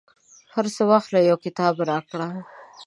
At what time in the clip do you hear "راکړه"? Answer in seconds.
1.89-2.27